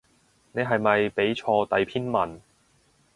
[0.53, 2.41] 你係咪畀錯第篇文